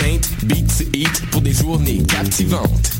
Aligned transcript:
paint, 0.00 0.20
beat 0.44 0.66
to 0.78 0.84
eat 0.94 1.22
pour 1.30 1.42
des 1.42 1.52
journées 1.52 2.02
captivantes. 2.08 2.99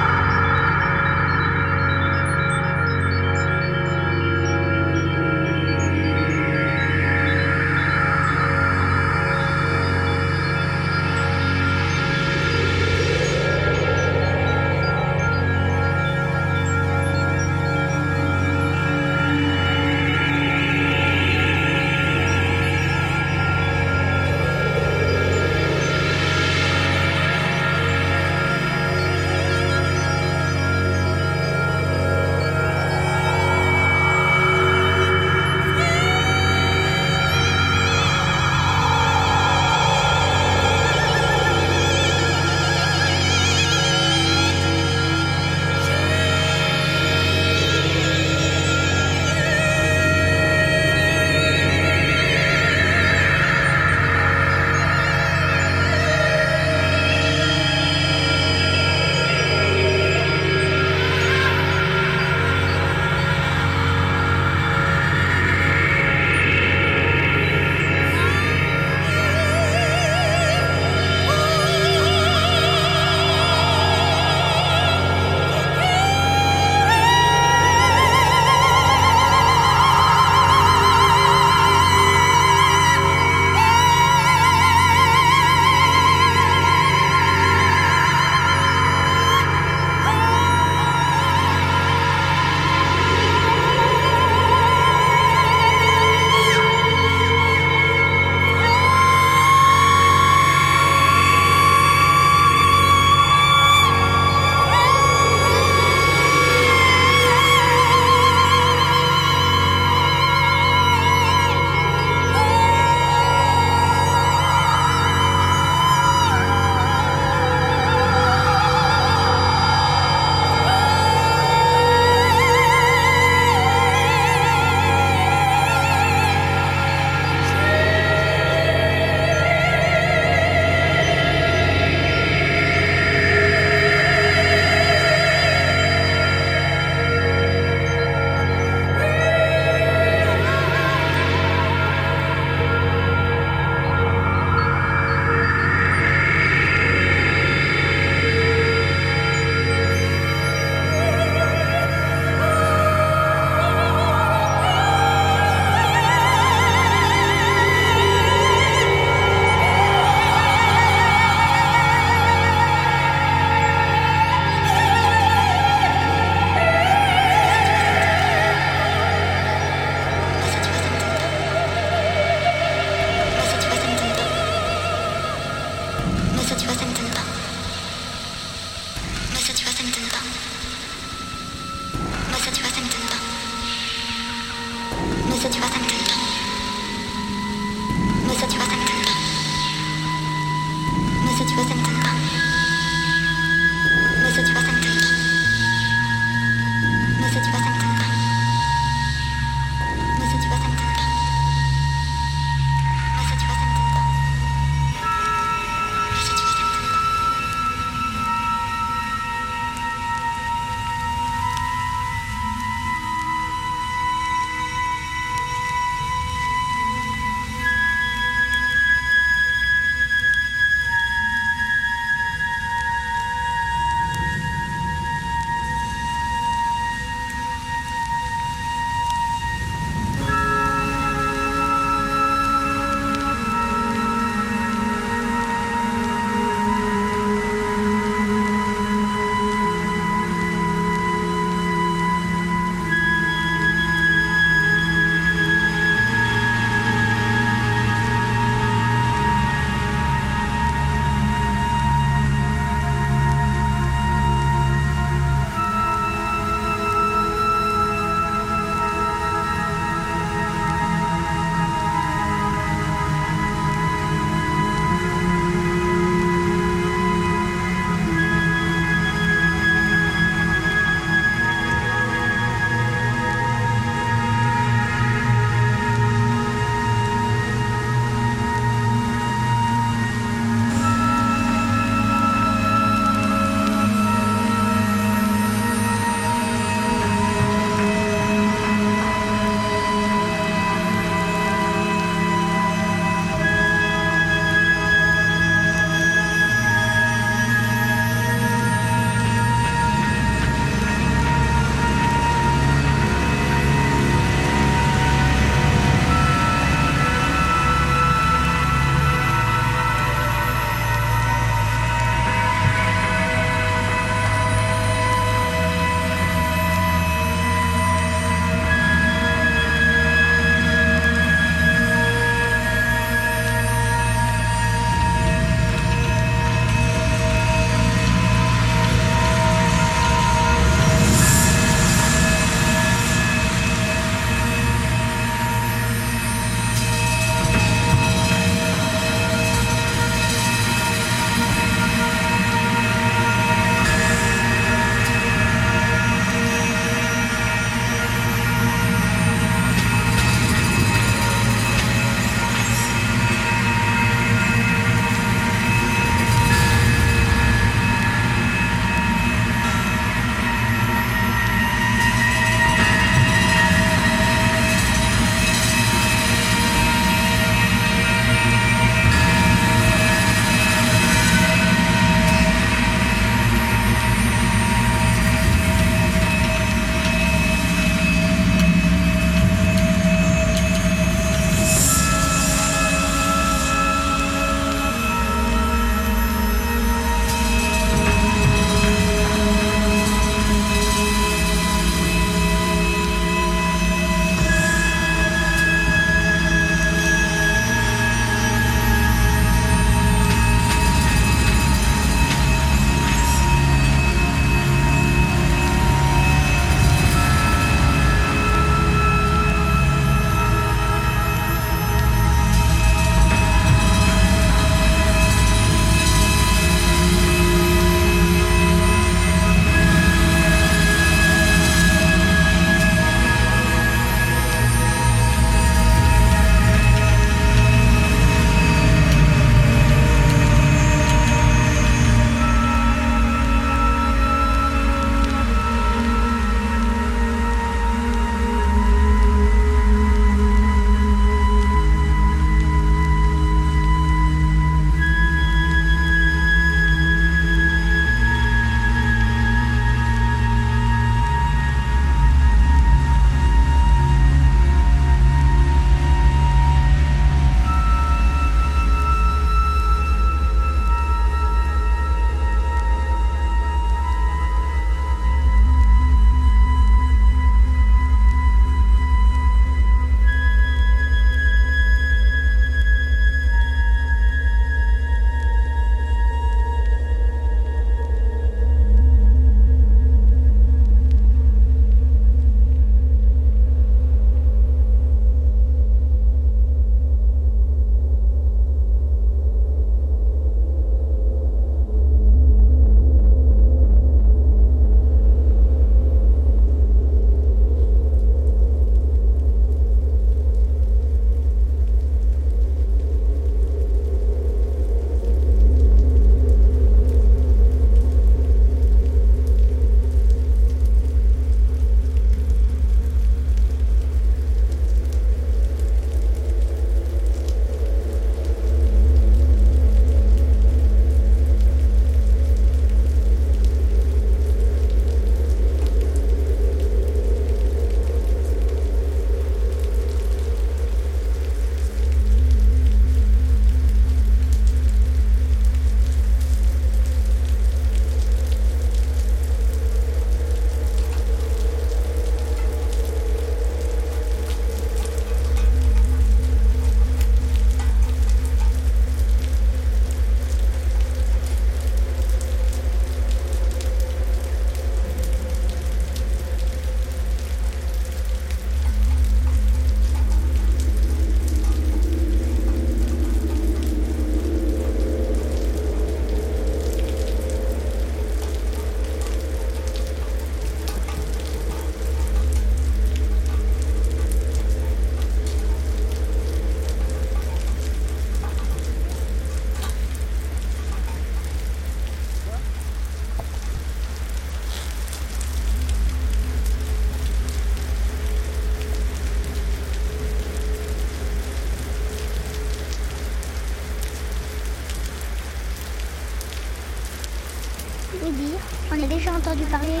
entendu 599.46 599.64
parler 599.70 600.00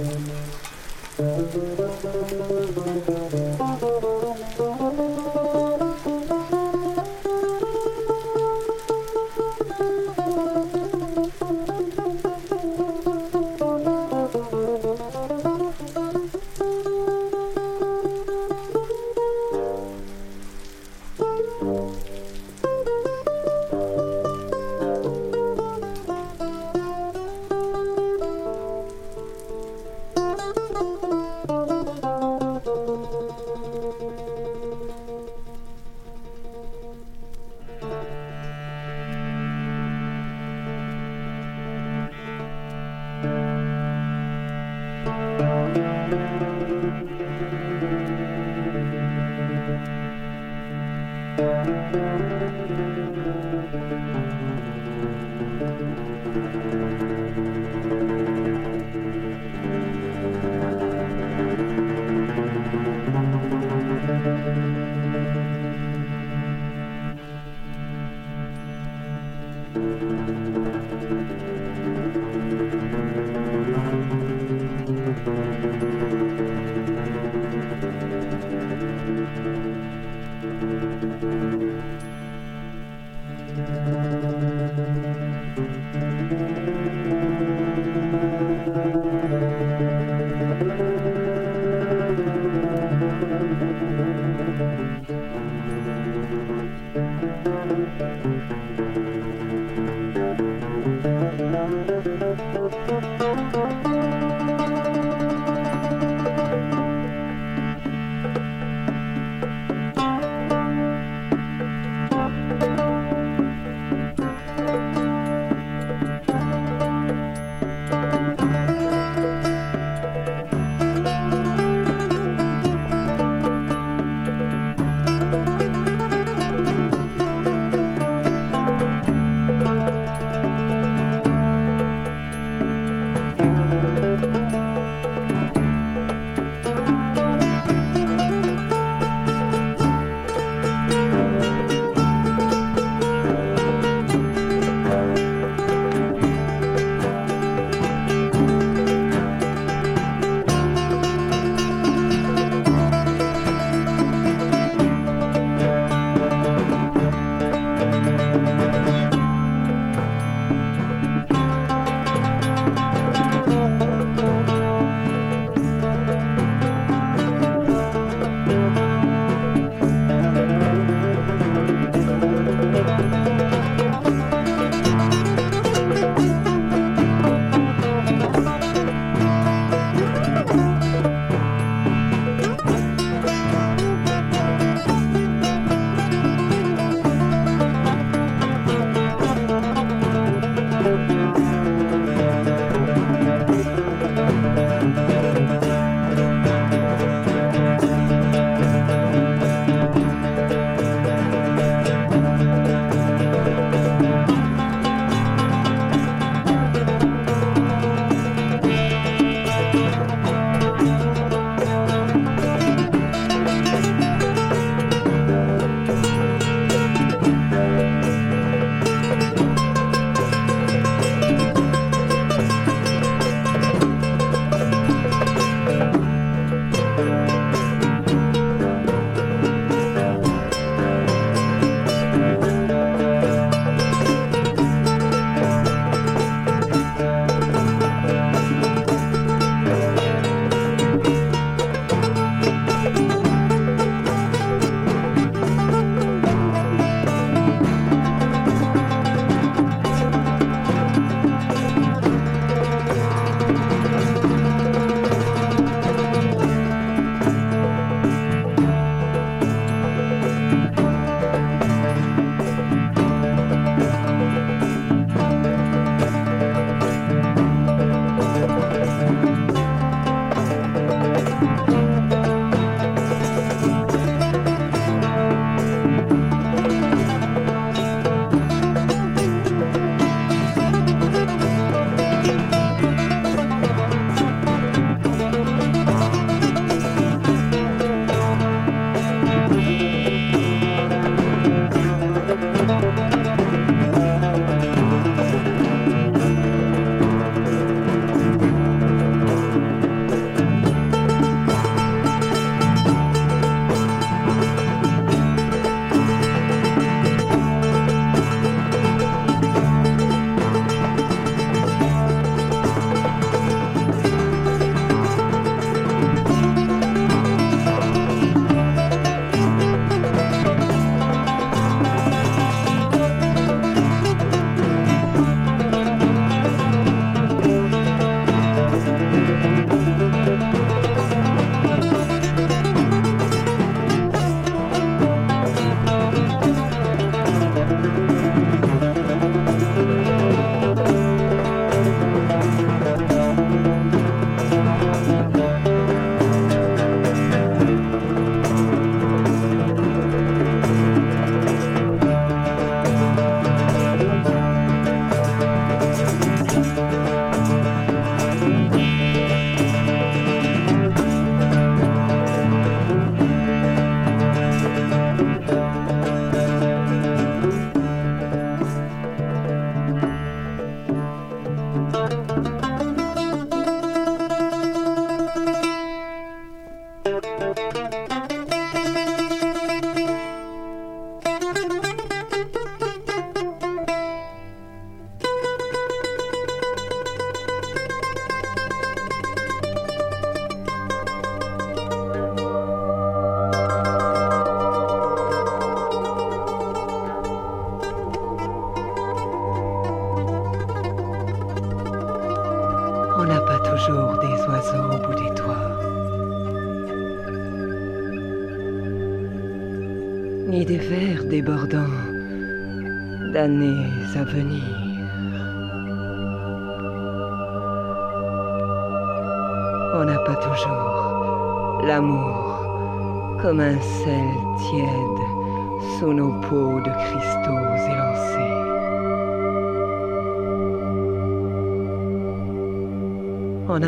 Thank 0.00 0.28
you. 3.34 3.49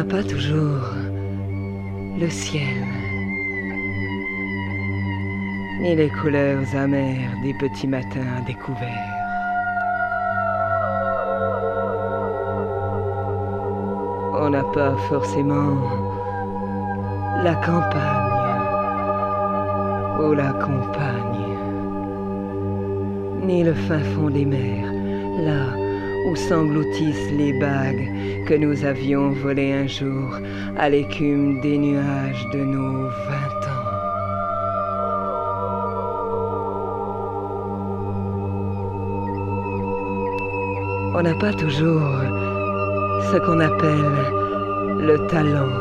On 0.02 0.04
n'a 0.04 0.16
pas 0.16 0.28
toujours 0.28 0.82
le 2.18 2.28
ciel, 2.28 2.84
ni 5.80 5.94
les 5.94 6.08
couleurs 6.08 6.64
amères 6.74 7.30
des 7.44 7.54
petits 7.54 7.86
matins 7.86 8.42
découverts. 8.44 8.88
On 14.40 14.50
n'a 14.50 14.64
pas 14.74 14.96
forcément 15.08 15.76
la 17.44 17.54
campagne 17.54 18.58
ou 20.20 20.32
la 20.32 20.52
compagne, 20.54 21.58
ni 23.44 23.62
le 23.62 23.74
fin 23.74 24.00
fond 24.00 24.30
des 24.30 24.46
mers, 24.46 24.92
là 25.44 25.81
où 26.26 26.36
s'engloutissent 26.36 27.32
les 27.32 27.52
bagues 27.52 28.08
que 28.46 28.54
nous 28.54 28.84
avions 28.84 29.30
volées 29.30 29.72
un 29.72 29.86
jour 29.86 30.38
à 30.76 30.88
l'écume 30.88 31.60
des 31.60 31.78
nuages 31.78 32.46
de 32.52 32.58
nos 32.58 33.08
vingt 33.28 33.62
ans. 33.72 33.92
On 41.14 41.22
n'a 41.22 41.34
pas 41.34 41.52
toujours 41.52 42.10
ce 43.30 43.36
qu'on 43.36 43.60
appelle 43.60 44.14
le 44.98 45.26
talent 45.28 45.72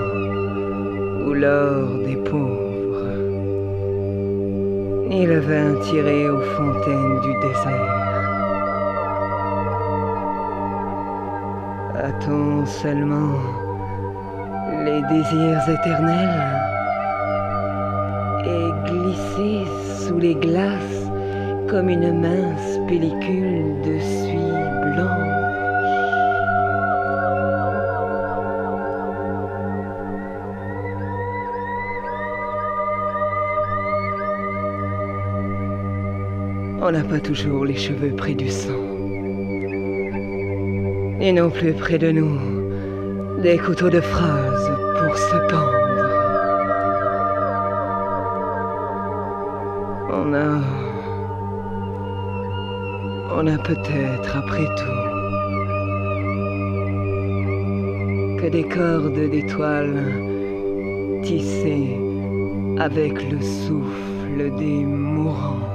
ou 1.26 1.34
l'or 1.34 1.88
des 2.06 2.18
pauvres, 2.18 3.08
ni 5.10 5.26
le 5.26 5.40
vin 5.40 5.76
tiré 5.84 6.30
aux 6.30 6.42
fontaines 6.42 7.20
du 7.22 7.34
désert. 7.42 8.01
Seulement 12.24 13.34
les 14.86 15.02
désirs 15.02 15.70
éternels 15.70 16.62
et 18.46 18.90
glisser 18.90 19.66
sous 20.08 20.20
les 20.20 20.36
glaces 20.36 21.10
comme 21.68 21.90
une 21.90 22.22
mince 22.22 22.80
pellicule 22.88 23.82
de 23.84 24.00
suie 24.00 24.96
blanche 24.96 25.32
On 36.82 36.92
n'a 36.92 37.04
pas 37.04 37.20
toujours 37.20 37.66
les 37.66 37.78
cheveux 37.78 38.16
près 38.16 38.34
du 38.34 38.50
sang. 38.50 38.91
Et 41.24 41.32
non 41.32 41.52
plus 41.52 41.74
près 41.74 42.00
de 42.00 42.10
nous, 42.12 42.40
des 43.44 43.56
couteaux 43.60 43.92
de 43.92 44.02
phrases 44.02 44.72
pour 44.98 45.16
se 45.16 45.36
pendre. 45.52 45.78
On 50.12 50.34
a... 50.34 50.60
On 53.38 53.46
a 53.46 53.58
peut-être, 53.60 54.36
après 54.36 54.66
tout, 54.80 55.02
que 58.42 58.48
des 58.50 58.64
cordes 58.64 59.30
d'étoiles 59.30 60.04
tissées 61.22 62.00
avec 62.80 63.14
le 63.30 63.40
souffle 63.42 64.56
des 64.58 64.84
mourants. 64.84 65.71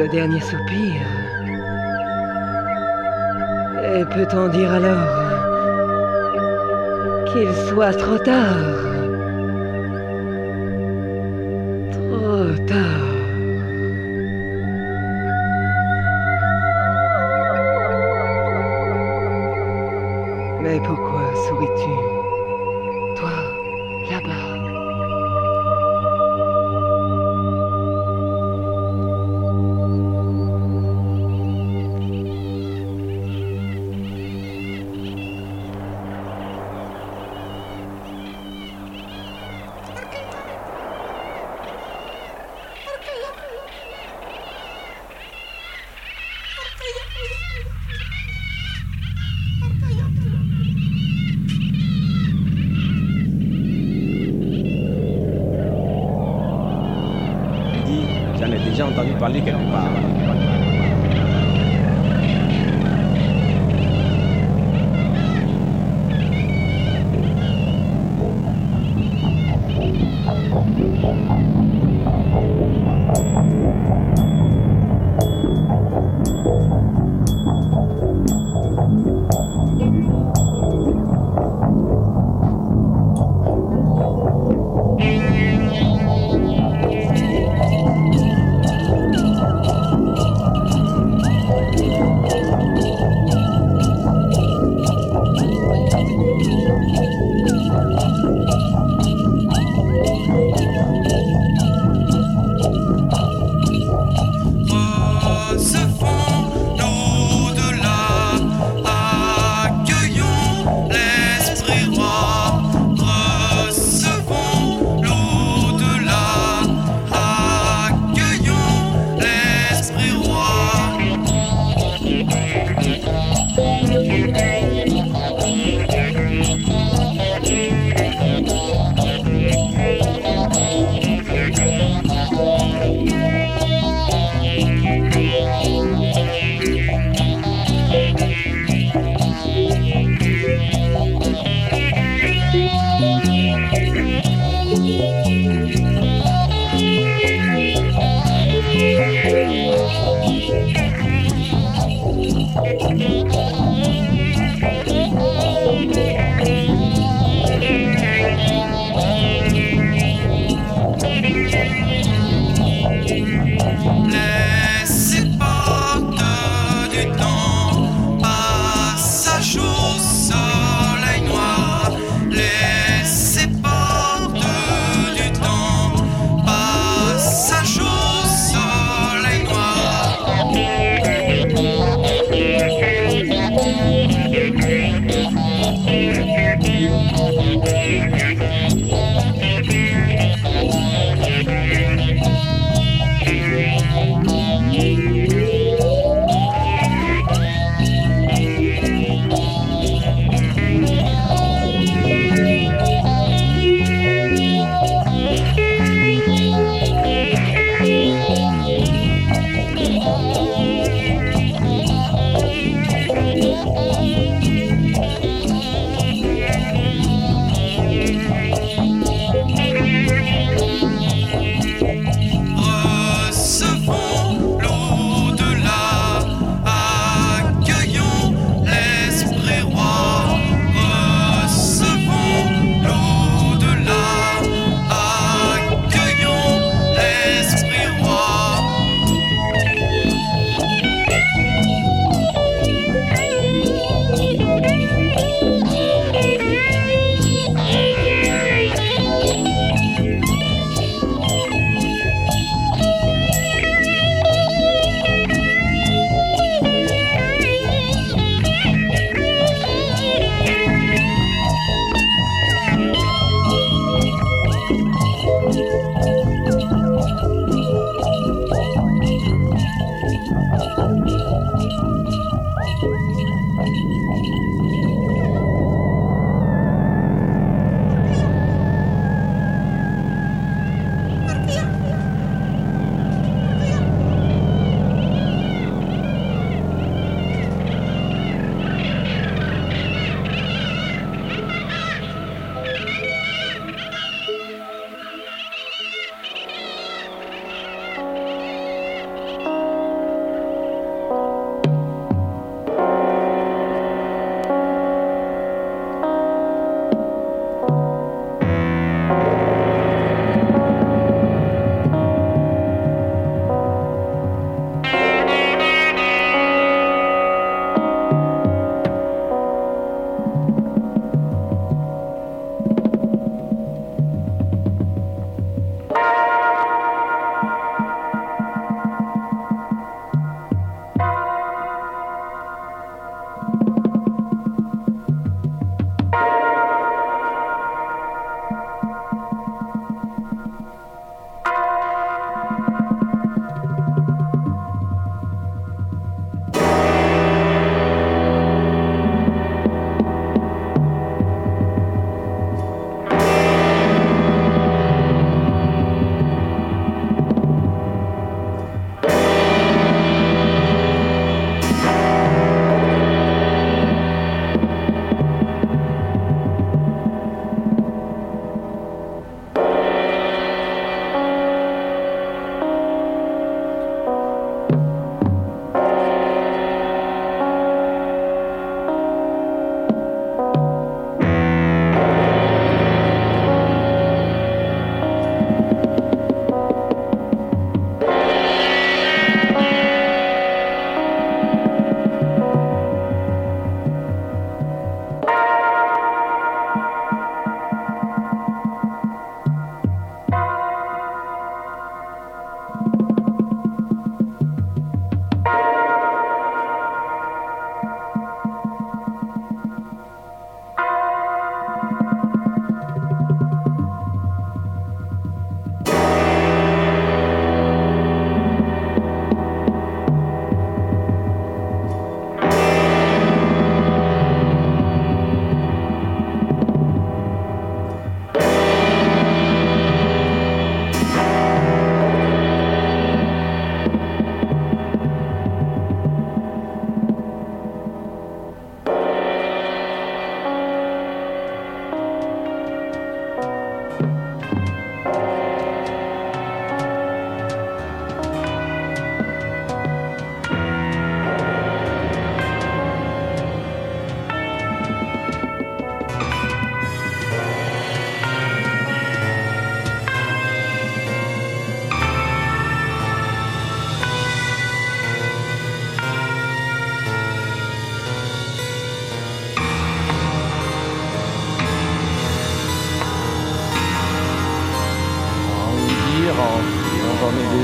Le 0.00 0.08
dernier 0.08 0.40
soupir. 0.40 1.02
Et 3.94 4.02
peut-on 4.06 4.48
dire 4.48 4.72
alors 4.72 5.10
qu'il 7.26 7.52
soit 7.68 7.92
trop 7.92 8.16
tard? 8.16 8.64
Trop 11.92 12.46
tard. 12.66 13.08
Mais 20.62 20.78
pourquoi 20.80 21.24
souris-tu? 21.46 22.19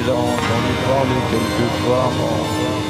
dans, 0.06 0.14
dans 0.14 0.62
les 0.66 0.76
formes, 0.86 1.16
quelquefois. 1.30 2.85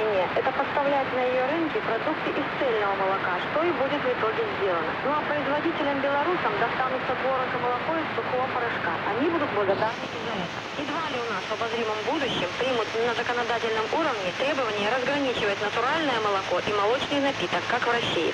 войне. 0.00 0.28
Это 0.34 0.50
поставлять 0.52 1.12
на 1.14 1.22
ее 1.22 1.44
рынки 1.46 1.78
продукты 1.80 2.30
из 2.30 2.46
цельного 2.58 2.94
молока, 2.96 3.38
что 3.50 3.62
и 3.64 3.70
будет 3.72 4.00
в 4.00 4.08
итоге 4.08 4.42
сделано. 4.58 4.92
Ну 5.04 5.10
а 5.12 5.20
производителям-белорусам 5.28 6.52
достанутся 6.60 7.12
творог 7.20 7.48
и 7.52 7.58
молоко 7.60 7.92
из 8.00 8.08
сухого 8.16 8.46
порошка. 8.54 8.92
Они 9.10 9.28
будут 9.30 9.50
благодарны 9.50 10.06
за 10.24 10.32
это. 10.32 10.58
Едва 10.80 11.04
ли 11.12 11.18
у 11.20 11.26
нас 11.32 11.42
в 11.48 11.52
обозримом 11.52 12.00
будущем 12.06 12.48
примут 12.58 12.88
на 12.94 13.14
законодательном 13.14 13.86
уровне 13.92 14.30
требования 14.38 14.88
разграничивать 14.88 15.60
натуральное 15.60 16.20
молоко 16.20 16.60
и 16.64 16.72
молочный 16.72 17.20
напиток, 17.20 17.62
как 17.68 17.82
в 17.86 17.92
России. 17.92 18.32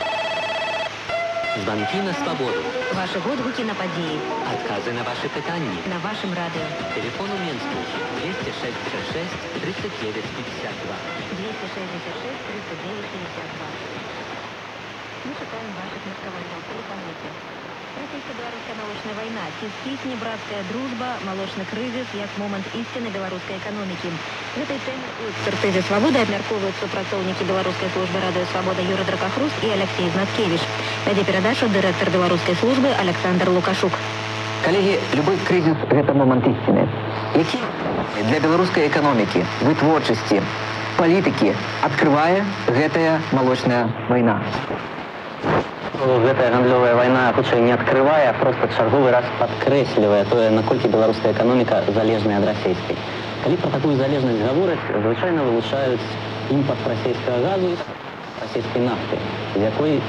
момант 22.42 22.66
ісціни 22.74 23.10
беларускай 23.14 23.58
эканомікі 23.62 24.10
гэтай 24.58 24.80
тэмы 24.88 25.08
у 25.22 25.28
экспертызе 25.32 25.82
свабоды 25.88 26.24
абмяркоўваюць 26.24 26.80
супрацоўнікі 26.80 27.44
беларускай 27.52 27.90
службы 27.94 28.24
радыё 28.24 28.46
свабода 28.54 28.82
юра 28.82 29.04
дракахрус 29.04 29.54
і 29.62 29.68
алексей 29.78 30.10
знаткевич 30.16 30.62
вядзе 31.06 31.24
перадачу 31.24 31.70
дырэктар 31.76 32.10
беларускай 32.10 32.56
службы 32.56 32.90
александр 33.04 33.50
лукашук 33.50 33.94
калегі 34.66 34.98
любы 35.18 35.38
крызіс 35.48 35.78
гэта 35.90 36.14
момант 36.14 36.48
ісціны 36.48 36.86
які 37.36 37.60
для 38.30 38.40
беларускай 38.40 38.88
эканомікі 38.88 39.44
вытворчасці 39.66 40.42
палітыкі 40.98 41.54
адкрывае 41.88 42.44
гэтая 42.68 43.20
малочная 43.32 43.88
вайна 44.10 44.42
гэтая 46.26 46.50
гандлёвая 46.54 46.94
вайна 46.96 47.24
хутчэй 47.36 47.62
не 47.62 47.74
адкрывае 47.74 48.34
просто 48.40 48.70
чарговы 48.78 49.12
раз 49.12 49.26
падкрэслівае 49.40 50.24
тое 50.30 50.50
наколькі 50.50 50.94
беларуская 50.94 51.34
эканоміка 51.34 51.82
залежная 51.96 52.38
ад 52.42 52.46
расійскай 52.52 52.98
калі 53.44 53.58
пра 53.64 53.72
такую 53.78 53.96
залежнасць 53.98 54.42
гавораць 54.46 54.86
звычайна 55.06 55.46
вылучаюць 55.48 56.10
імпорт 56.58 56.86
расійскага 56.94 57.40
газу 57.48 57.72
расійскай 58.42 58.86
нафты 58.86 59.18
з 59.56 59.64
якой 59.70 60.02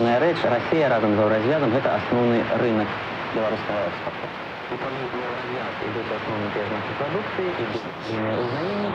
важная 0.00 0.18
рэч 0.20 0.36
Расія 0.44 0.88
разам 0.88 1.16
з 1.16 1.20
еўразвязам 1.20 1.70
гэта 1.72 1.88
асноўны 1.98 2.38
рынок 2.60 2.88
беларускага 3.34 3.80
экспорту 3.88 4.26
ідуць 5.86 6.12
асноўны 6.16 6.48
те 6.54 6.60
знакі 6.68 6.92
прадукцыі 6.98 7.48
і 7.56 8.16
ўзнанні 8.42 8.90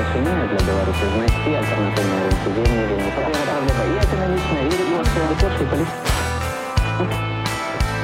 Зачынення 0.00 0.46
для 0.50 0.60
Беларусі 0.66 1.06
знайсці 1.14 1.50
альтэрнатыўныя 1.60 2.22
рынкі 2.26 2.50
вельмі 2.56 2.84
вельмі 2.90 3.10
правда 3.16 3.84
і 3.84 3.94
эканамічная 4.06 4.64
і 4.64 4.72
вытворчай 4.80 5.66
палітыкі 5.70 7.16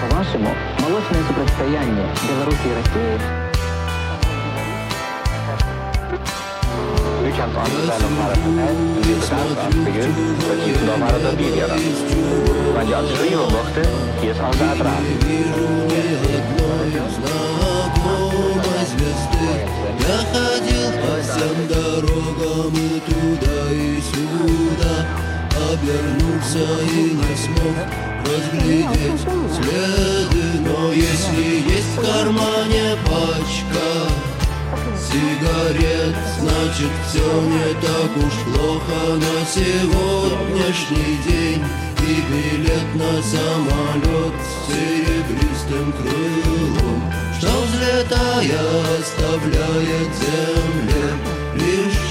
По-вашаму, 0.00 0.52
малочнае 0.82 1.22
супрацьстаянне 1.28 2.06
Беларусі 7.40 7.40
і 7.40 7.40
Расіі 7.40 7.40
Nu 7.40 7.40
kjent 7.40 7.56
anbefale 7.56 8.08
parameter, 8.16 8.76
vi 9.02 9.14
bestemte 9.14 9.60
at 9.66 9.74
begrunn 9.84 10.14
for 10.40 10.52
at 10.52 10.86
da 10.86 10.94
var 11.00 11.14
det 11.24 11.32
billigere. 11.38 11.76
Men 12.74 12.86
de 12.86 12.94
alternativer 12.94 13.48
borte, 13.54 13.84
gis 14.20 14.38
andre 14.38 14.66
adress. 14.70 15.06
Я 20.06 20.18
ходил 20.30 20.88
по 21.02 21.12
всем 21.22 21.56
дорогам 21.68 22.72
и 22.74 23.00
туда 23.00 23.58
и 23.72 24.00
сюда 24.00 24.94
Обернулся 25.72 26.66
и 26.82 27.10
не 27.20 27.34
смог 27.36 27.76
разглядеть 28.24 29.22
следы 29.56 30.44
Но 30.60 30.92
если 30.92 31.46
есть 31.74 31.92
в 31.96 32.00
кармане 32.02 32.86
пачка 33.04 34.29
сигарет 35.09 36.15
Значит 36.39 36.91
все 37.07 37.41
не 37.41 37.73
так 37.75 38.11
уж 38.17 38.33
плохо. 38.45 39.15
На 39.15 39.45
сегодняшний 39.45 41.17
день 41.27 41.63
И 42.01 42.21
билет 42.29 42.95
на 42.95 43.21
самолет 43.21 44.35
с 44.41 44.71
серебристым 44.71 45.93
крылом. 45.93 47.13
Что 47.37 47.49
взлетая 47.63 48.61
оставляет 48.99 50.11
земле 50.21 51.05
лишь 51.55 52.10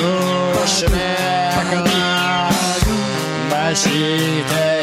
Koşmaya 0.00 1.50
başlayacak 3.50 4.79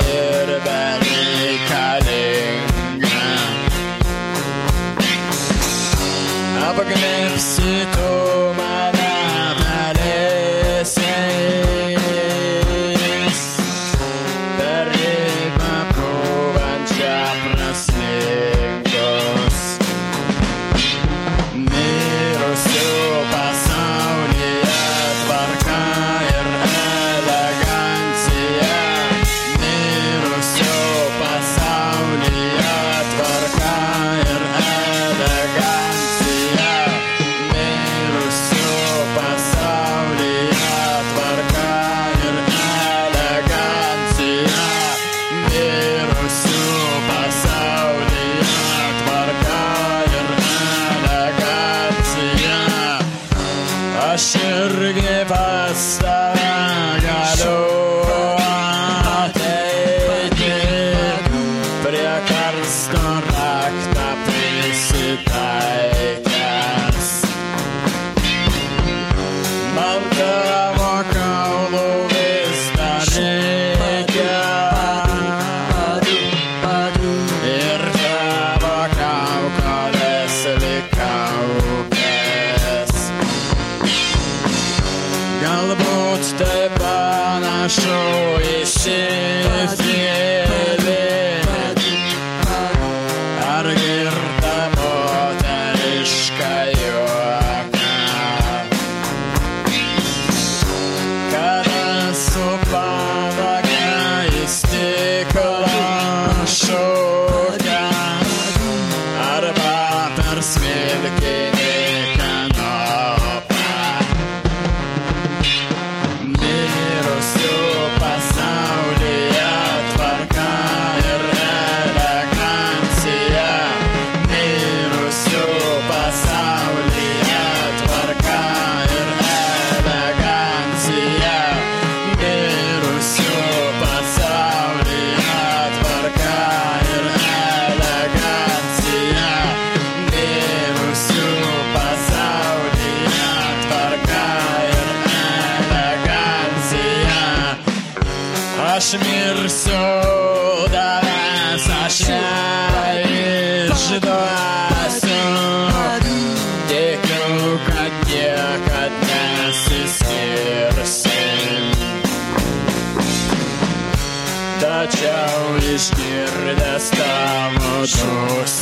Show. 167.88 168.57